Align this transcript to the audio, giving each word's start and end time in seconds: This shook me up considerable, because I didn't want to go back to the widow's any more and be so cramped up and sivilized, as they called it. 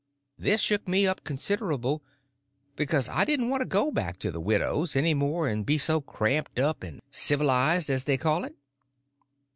This 0.39 0.61
shook 0.61 0.87
me 0.87 1.05
up 1.05 1.23
considerable, 1.23 2.01
because 2.75 3.07
I 3.07 3.23
didn't 3.23 3.49
want 3.51 3.61
to 3.61 3.67
go 3.67 3.91
back 3.91 4.17
to 4.21 4.31
the 4.31 4.41
widow's 4.41 4.95
any 4.95 5.13
more 5.13 5.47
and 5.47 5.63
be 5.63 5.77
so 5.77 6.01
cramped 6.01 6.57
up 6.57 6.81
and 6.81 7.01
sivilized, 7.11 7.87
as 7.87 8.05
they 8.05 8.17
called 8.17 8.45
it. 8.45 8.55